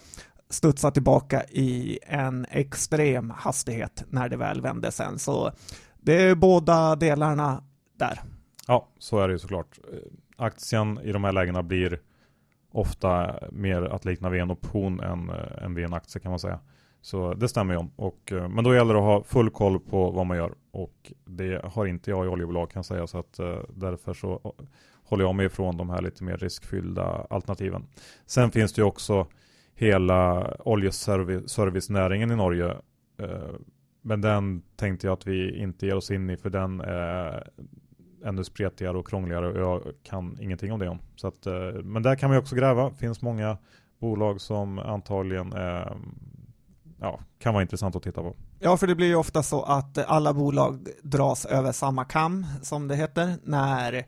[0.49, 5.19] studsar tillbaka i en extrem hastighet när det väl vände sen.
[5.19, 5.51] Så
[6.03, 7.63] det är båda delarna
[7.97, 8.19] där.
[8.67, 9.79] Ja, så är det ju såklart.
[9.93, 9.99] Eh,
[10.37, 11.99] aktien i de här lägena blir
[12.71, 16.39] ofta mer att likna vid en option än, eh, än vid en aktie kan man
[16.39, 16.59] säga.
[17.01, 17.87] Så det stämmer ju.
[17.95, 20.53] Och, eh, men då gäller det att ha full koll på vad man gör.
[20.71, 23.07] Och det har inte jag i oljebolag kan jag säga.
[23.07, 23.39] Så att
[23.75, 24.53] därför så
[25.03, 27.87] håller jag mig ifrån de här lite mer riskfyllda alternativen.
[28.25, 29.27] Sen finns det ju också
[29.75, 32.77] hela oljeservicenäringen i Norge.
[33.19, 33.55] Eh,
[34.05, 37.47] men den tänkte jag att vi inte ger oss in i för den är
[38.25, 40.99] ännu spretigare och krångligare och jag kan ingenting om det om.
[41.15, 42.89] Så att, eh, men där kan man ju också gräva.
[42.89, 43.57] Det finns många
[43.99, 45.97] bolag som antagligen är
[46.99, 48.35] ja, kan vara intressant att titta på.
[48.59, 52.87] Ja, för det blir ju ofta så att alla bolag dras över samma kam, som
[52.87, 54.05] det heter, när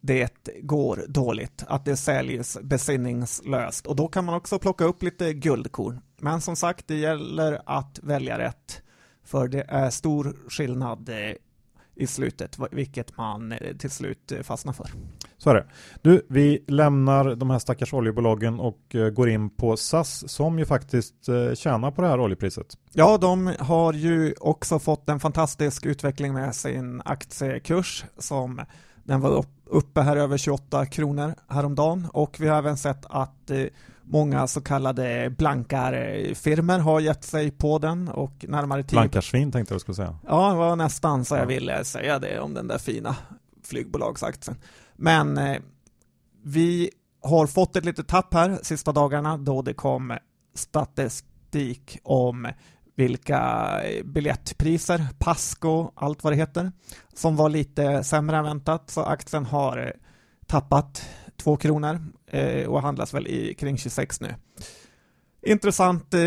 [0.00, 5.32] det går dåligt, att det säljs besinningslöst och då kan man också plocka upp lite
[5.32, 6.00] guldkorn.
[6.20, 8.82] Men som sagt, det gäller att välja rätt,
[9.26, 11.34] för det är stor skillnad eh,
[11.94, 14.90] i slutet, vilket man eh, till slut eh, fastnar för.
[15.38, 15.66] Så är det.
[16.02, 21.14] Du, vi lämnar de här stackars oljebolagen och går in på SAS som ju faktiskt
[21.54, 22.66] tjänar på det här oljepriset.
[22.92, 28.60] Ja, de har ju också fått en fantastisk utveckling med sin aktiekurs som
[29.04, 33.50] den var uppe här över 28 kronor häromdagen och vi har även sett att
[34.08, 38.90] Många så kallade blankarfirmor har gett sig på den och närmare 10...
[38.90, 40.18] Blankarsvin tänkte jag skulle säga.
[40.26, 43.16] Ja, det var nästan så jag ville säga det om den där fina
[43.62, 44.56] flygbolagsaktien.
[44.96, 45.56] Men eh,
[46.42, 46.90] vi
[47.22, 50.18] har fått ett litet tapp här sista dagarna då det kom
[50.54, 52.48] statistik om
[52.96, 53.70] vilka
[54.04, 56.72] biljettpriser, Pasco, allt vad det heter,
[57.14, 59.92] som var lite sämre än väntat, så aktien har
[60.46, 64.34] tappat 2 kronor eh, och handlas väl i kring 26 nu.
[65.46, 66.20] Intressant eh,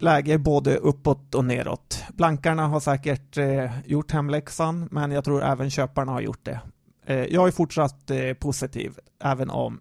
[0.00, 2.04] läge både uppåt och neråt.
[2.14, 6.60] Blankarna har säkert eh, gjort hemläxan, men jag tror även köparna har gjort det.
[7.06, 9.80] Eh, jag är fortsatt eh, positiv, även om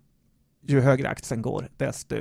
[0.67, 2.15] ju högre aktien går, desto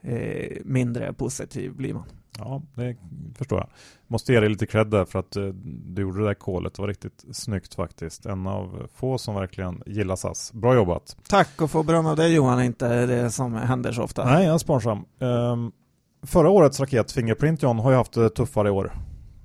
[0.00, 2.08] eh, mindre positiv blir man.
[2.38, 2.96] Ja, det
[3.34, 3.68] förstår jag.
[4.06, 6.74] Måste ge dig lite cred där för att eh, du gjorde det där kolet.
[6.74, 8.26] Det var riktigt snyggt faktiskt.
[8.26, 10.52] En av få som verkligen gillar SAS.
[10.52, 11.16] Bra jobbat.
[11.28, 14.24] Tack och få beröm av dig Johan, inte det som händer så ofta.
[14.24, 15.04] Nej, jag är sparsam.
[15.18, 15.72] Um,
[16.22, 18.92] förra årets raket Fingerprint John har ju haft det tuffare i år.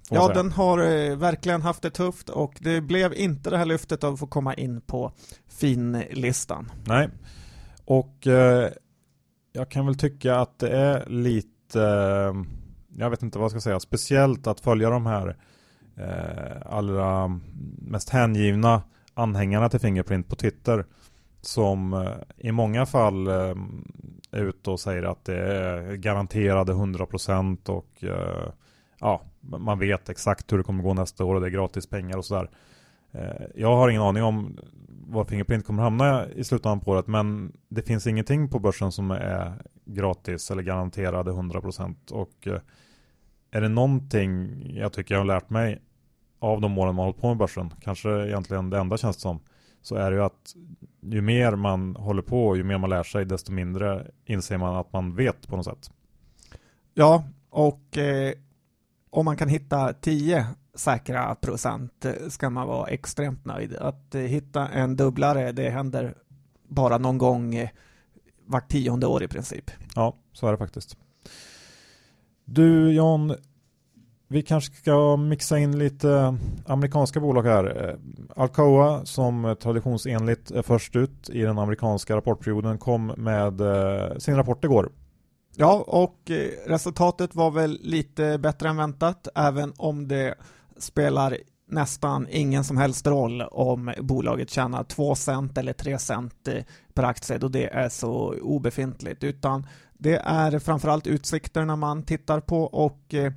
[0.10, 4.04] Ja, den har eh, verkligen haft det tufft och det blev inte det här lyftet
[4.04, 5.12] av att få komma in på
[5.47, 6.71] finlistan.
[6.86, 7.10] Nej,
[7.86, 8.69] och eh,
[9.52, 12.34] jag kan väl tycka att det är lite, eh,
[12.99, 15.38] jag vet inte vad jag ska säga, speciellt att följa de här
[15.95, 17.39] eh, allra
[17.81, 18.83] mest hängivna
[19.13, 20.86] anhängarna till Fingerprint på Twitter
[21.41, 23.55] som eh, i många fall eh,
[24.31, 28.51] är ute och säger att det är garanterade 100% och eh,
[28.99, 32.17] ja, man vet exakt hur det kommer gå nästa år och det är gratis pengar
[32.17, 32.49] och sådär.
[33.12, 34.57] Eh, jag har ingen aning om
[35.10, 39.12] var Fingerprint kommer hamna i slutändan på året men det finns ingenting på börsen som
[39.12, 39.53] är
[39.86, 42.60] gratis eller garanterade 100% och eh,
[43.58, 45.82] är det någonting jag tycker jag har lärt mig
[46.39, 49.39] av de åren man hållit på med börsen, kanske egentligen det enda känns som,
[49.82, 50.56] så är det ju att
[51.02, 54.93] ju mer man håller på, ju mer man lär sig, desto mindre inser man att
[54.93, 55.91] man vet på något sätt.
[56.93, 58.34] Ja, och eh,
[59.10, 63.76] om man kan hitta 10 säkra procent ska man vara extremt nöjd.
[63.76, 66.15] Att eh, hitta en dubblare, det händer
[66.67, 67.70] bara någon gång eh,
[68.46, 69.72] vart tionde år i princip.
[69.96, 70.98] Ja, så är det faktiskt.
[72.49, 73.36] Du John,
[74.27, 77.89] vi kanske ska mixa in lite amerikanska bolag här.
[77.89, 77.95] Eh,
[78.41, 84.63] Alcoa som traditionsenligt är först ut i den amerikanska rapportperioden kom med eh, sin rapport
[84.63, 84.91] igår.
[85.55, 90.36] Ja, och eh, resultatet var väl lite bättre än väntat, även om det
[90.77, 91.38] spelar
[91.69, 96.47] nästan ingen som helst roll om bolaget tjänar 2 cent eller 3 cent
[96.93, 102.63] per aktie då det är så obefintligt, utan det är framförallt utsikterna man tittar på
[102.63, 103.33] och eh,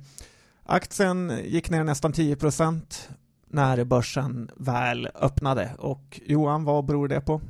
[0.63, 3.09] Aktien gick ner nästan 10%
[3.47, 5.71] när börsen väl öppnade.
[5.77, 7.41] Och Johan, vad beror det på?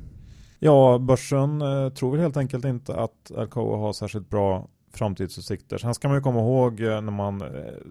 [0.58, 5.78] Ja, börsen eh, tror väl helt enkelt inte att Alcoa har särskilt bra framtidsutsikter.
[5.78, 7.42] Sen ska man ju komma ihåg eh, när man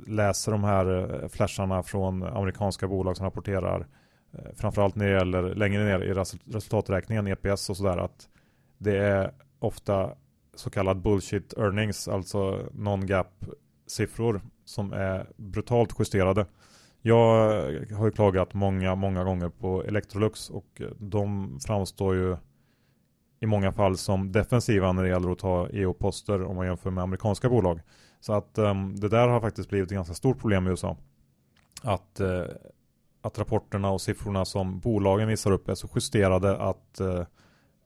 [0.08, 3.88] läser de här flasharna från amerikanska bolag som rapporterar
[4.56, 6.14] framförallt när det gäller längre ner i
[6.46, 8.30] resultaträkningen, EPS och sådär att
[8.78, 10.10] det är ofta
[10.62, 13.46] så kallad bullshit earnings, alltså non-gap
[13.88, 16.46] siffror som är brutalt justerade.
[17.02, 17.26] Jag
[17.92, 22.38] har ju klagat många, många gånger på Electrolux och de framstår ju
[23.40, 27.04] i många fall som defensiva när det gäller att ta EU-poster om man jämför med
[27.04, 27.82] amerikanska bolag.
[28.20, 30.98] Så att um, det där har faktiskt blivit ett ganska stort problem i USA.
[31.84, 32.44] Att, uh,
[33.22, 37.24] att rapporterna och siffrorna som bolagen visar upp är så justerade att uh,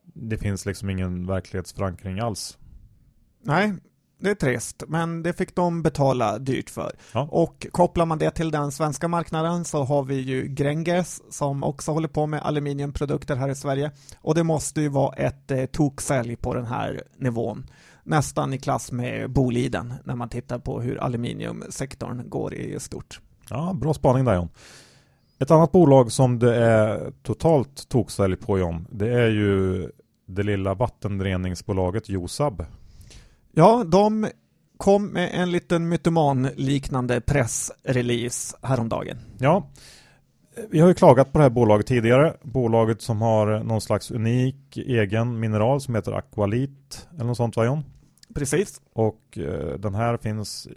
[0.03, 2.57] det finns liksom ingen verklighetsförankring alls.
[3.45, 3.73] Nej,
[4.19, 6.95] det är trist, men det fick de betala dyrt för.
[7.13, 7.27] Ja.
[7.31, 11.91] Och kopplar man det till den svenska marknaden så har vi ju Gränges som också
[11.91, 13.91] håller på med aluminiumprodukter här i Sverige.
[14.21, 17.65] Och det måste ju vara ett eh, toksälj på den här nivån.
[18.03, 23.19] Nästan i klass med Boliden när man tittar på hur aluminiumsektorn går i stort.
[23.49, 24.49] Ja, bra spaning där John.
[25.39, 29.89] Ett annat bolag som det är totalt toksälj på John, det är ju
[30.27, 32.65] det lilla vattenreningsbolaget Josab.
[33.57, 34.27] Ja, de
[34.77, 39.17] kom med en liten mytoman-liknande pressrelease häromdagen.
[39.37, 39.69] Ja,
[40.69, 42.33] vi har ju klagat på det här bolaget tidigare.
[42.41, 47.65] Bolaget som har någon slags unik egen mineral som heter Aqualit eller något sånt va
[47.65, 47.83] John?
[48.33, 48.81] Precis.
[48.93, 50.67] Och eh, den här finns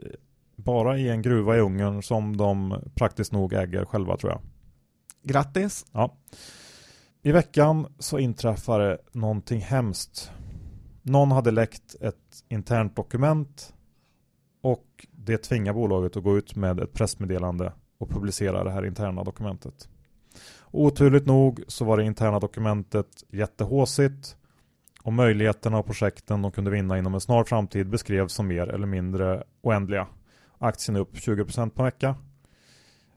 [0.56, 4.40] bara i en gruva i Ungern som de praktiskt nog äger själva tror jag.
[5.22, 5.86] Grattis!
[5.92, 6.16] Ja.
[7.22, 10.30] I veckan så inträffade någonting hemskt.
[11.08, 13.74] Någon hade läckt ett internt dokument
[14.62, 19.24] och det tvingar bolaget att gå ut med ett pressmeddelande och publicera det här interna
[19.24, 19.88] dokumentet.
[20.70, 24.36] Oturligt nog så var det interna dokumentet jättehåsigt
[25.02, 28.86] och möjligheterna och projekten de kunde vinna inom en snar framtid beskrevs som mer eller
[28.86, 30.06] mindre oändliga.
[30.58, 32.14] Aktien är upp 20% på en vecka.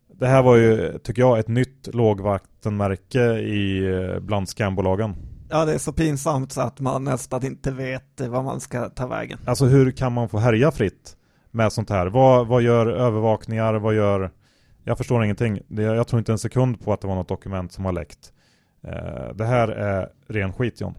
[0.07, 5.15] Det här var ju, tycker jag, ett nytt lågvattenmärke i eh, bland skambolagen.
[5.51, 9.07] Ja, det är så pinsamt så att man nästan inte vet vad man ska ta
[9.07, 9.39] vägen.
[9.45, 11.17] Alltså hur kan man få härja fritt
[11.51, 12.07] med sånt här?
[12.07, 13.73] Vad, vad gör övervakningar?
[13.73, 14.31] Vad gör...
[14.83, 15.59] Jag förstår ingenting.
[15.67, 18.33] Jag tror inte en sekund på att det var något dokument som har läckt.
[18.83, 20.95] Eh, det här är ren skit John.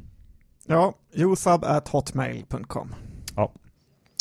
[0.67, 0.95] Ja,
[1.91, 2.95] hotmail.com
[3.37, 3.53] Ja.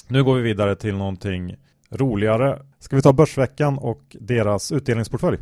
[0.07, 1.55] Nu går vi vidare till någonting
[1.89, 2.59] roligare.
[2.79, 5.37] Ska vi ta Börsveckan och deras utdelningsportfölj?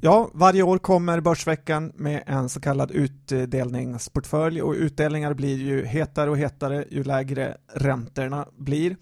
[0.00, 6.30] Ja, varje år kommer Börsveckan med en så kallad utdelningsportfölj och utdelningar blir ju hetare
[6.30, 8.96] och hetare ju lägre räntorna blir.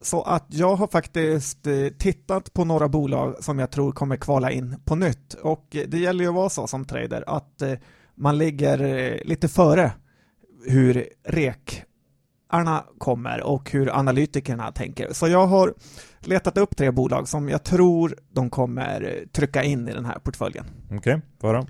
[0.00, 4.50] Så att jag har faktiskt eh, tittat på några bolag som jag tror kommer kvala
[4.50, 7.72] in på nytt och det gäller ju att vara så som trader att eh,
[8.14, 9.92] man ligger eh, lite före
[10.66, 11.84] hur REK
[12.48, 15.12] köparna kommer och hur analytikerna tänker.
[15.12, 15.74] Så jag har
[16.20, 20.64] letat upp tre bolag som jag tror de kommer trycka in i den här portföljen.
[20.86, 21.66] Okej, okay, föra.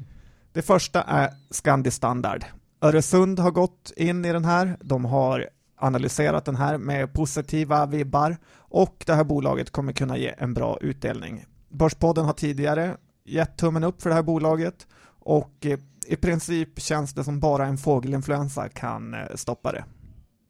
[0.52, 2.44] Det första är Scandi Standard.
[2.80, 4.76] Öresund har gått in i den här.
[4.80, 5.48] De har
[5.80, 8.36] analyserat den här med positiva vibbar
[8.70, 11.44] och det här bolaget kommer kunna ge en bra utdelning.
[11.68, 14.86] Börspodden har tidigare gett tummen upp för det här bolaget
[15.20, 19.84] och eh, i princip känns det som bara en fågelinfluensa kan eh, stoppa det.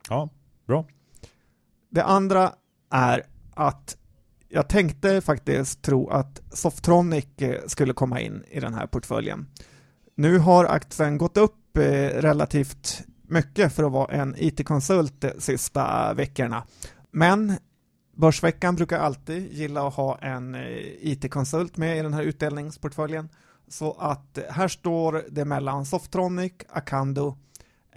[0.08, 0.28] Ja,
[0.66, 0.86] bra.
[1.90, 2.52] Det andra
[2.90, 3.22] är
[3.54, 3.96] att
[4.48, 9.46] jag tänkte faktiskt tro att Softronic eh, skulle komma in i den här portföljen.
[10.14, 11.82] Nu har aktien gått upp eh,
[12.20, 16.64] relativt mycket för att vara en IT-konsult de sista veckorna.
[17.10, 17.56] Men
[18.16, 20.62] Börsveckan brukar alltid gilla att ha en eh,
[21.00, 23.28] IT-konsult med i den här utdelningsportföljen
[23.68, 27.36] så att här står det mellan Softronic, Acando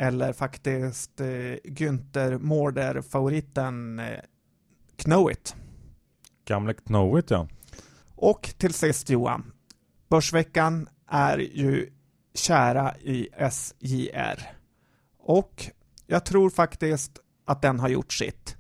[0.02, 1.28] eller faktiskt eh,
[1.64, 4.20] Günther Mårder-favoriten eh,
[4.96, 5.56] Knowit.
[6.46, 7.48] Gamle Knowit ja.
[8.16, 9.52] Och till sist Johan,
[10.10, 11.90] Börsveckan är ju
[12.34, 14.52] kära i SJR.
[15.20, 15.66] Och
[16.08, 18.56] jag tror faktiskt att den har gjort sitt.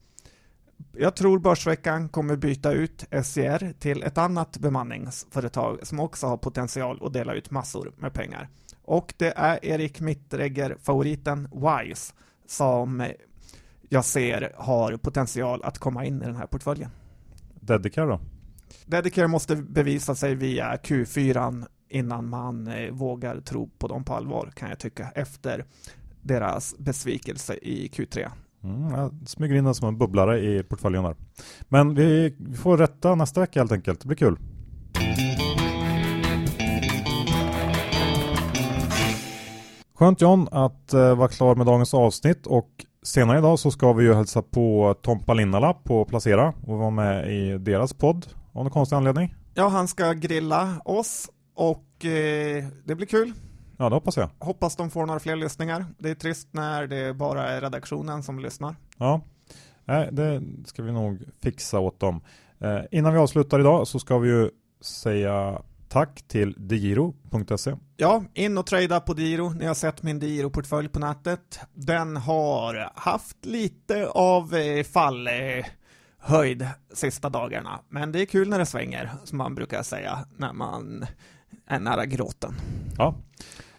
[0.93, 6.99] Jag tror Börsveckan kommer byta ut SCR till ett annat bemanningsföretag som också har potential
[7.01, 8.49] att dela ut massor med pengar.
[8.91, 12.13] Och det är Erik Mittregger, favoriten Wise,
[12.47, 13.07] som
[13.89, 16.89] jag ser har potential att komma in i den här portföljen.
[17.59, 18.19] Dedicare då?
[18.85, 24.51] Dedicare måste bevisa sig via Q4 innan man eh, vågar tro på dem på allvar
[24.55, 25.65] kan jag tycka efter
[26.21, 28.31] deras besvikelse i Q3.
[28.63, 31.15] Mm, jag smyger in den som en bubblare i portföljen där.
[31.61, 34.01] Men vi, vi får rätta nästa vecka helt enkelt.
[34.01, 34.37] Det blir kul.
[40.01, 44.03] Skönt John att uh, vara klar med dagens avsnitt och senare idag så ska vi
[44.03, 48.71] ju hälsa på Tompa Linnala på Placera och vara med i deras podd av någon
[48.71, 49.35] konstig anledning.
[49.53, 53.33] Ja, han ska grilla oss och eh, det blir kul.
[53.77, 54.29] Ja, det hoppas jag.
[54.39, 55.85] Hoppas de får några fler lyssningar.
[55.97, 58.75] Det är trist när det bara är redaktionen som lyssnar.
[58.97, 59.21] Ja,
[60.11, 62.21] det ska vi nog fixa åt dem.
[62.59, 64.49] Eh, innan vi avslutar idag så ska vi ju
[64.81, 65.61] säga
[65.91, 67.75] tack till digiro.se.
[67.97, 69.49] Ja, in och trada på Diro.
[69.49, 71.59] Ni har sett min Diro-portfölj på nätet.
[71.73, 75.33] Den har haft lite av eh, fall eh,
[76.19, 77.79] höjd sista dagarna.
[77.89, 81.05] Men det är kul när det svänger, som man brukar säga, när man
[81.67, 82.53] är nära gråten.
[82.97, 83.15] Ja.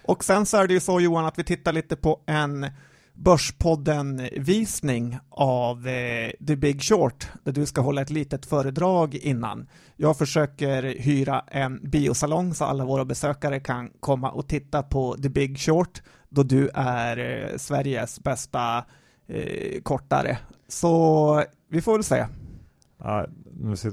[0.04, 2.66] Och sen så är det ju så Johan att vi tittar lite på en
[3.14, 9.68] Börspodden-visning av eh, The Big Short, där du ska hålla ett litet föredrag innan.
[9.96, 15.28] Jag försöker hyra en biosalong så alla våra besökare kan komma och titta på The
[15.28, 18.84] Big Short, då du är eh, Sveriges bästa
[19.28, 20.38] eh, kortare.
[20.68, 22.26] Så vi får väl se.
[22.98, 23.26] Ja,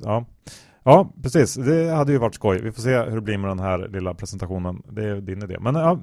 [0.02, 0.26] ja.
[0.84, 1.54] Ja, precis.
[1.54, 2.62] Det hade ju varit skoj.
[2.62, 4.84] Vi får se hur det blir med den här lilla presentationen.
[4.92, 5.58] Det är din idé.
[5.60, 6.00] Men ja,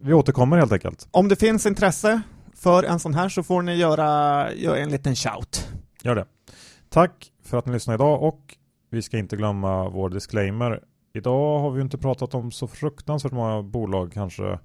[0.00, 1.08] vi återkommer helt enkelt.
[1.10, 2.22] Om det finns intresse
[2.62, 5.68] för en sån här så får ni göra, göra en liten shout.
[6.02, 6.26] Gör det.
[6.88, 8.56] Tack för att ni lyssnade idag och
[8.90, 10.80] vi ska inte glömma vår disclaimer.
[11.12, 14.58] Idag har vi inte pratat om så fruktansvärt många bolag kanske.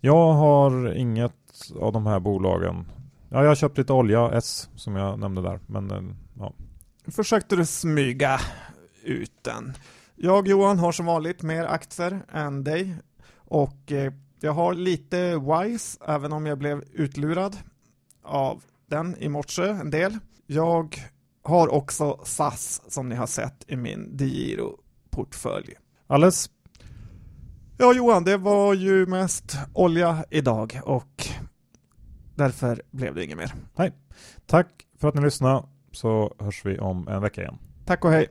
[0.00, 1.32] Jag har inget
[1.80, 2.86] av de här bolagen.
[3.28, 5.60] Ja, jag har köpt lite olja, S, som jag nämnde där.
[5.66, 6.52] Men eh, ja.
[7.06, 8.40] Försökte du smyga
[9.04, 9.74] ut den.
[10.14, 12.96] Jag Johan har som vanligt mer aktier än dig
[13.36, 17.56] och eh, jag har lite WISE även om jag blev utlurad
[18.22, 20.18] av den i morse en del.
[20.46, 20.96] Jag
[21.42, 25.74] har också SAS som ni har sett i min Digiro-portfölj.
[26.06, 26.50] Alles?
[27.78, 31.26] Ja Johan, det var ju mest olja idag och
[32.34, 33.54] därför blev det inget mer.
[33.76, 33.92] Nej.
[34.46, 34.68] Tack
[35.00, 37.58] för att ni lyssnade så hörs vi om en vecka igen.
[37.86, 38.28] Tack och hej.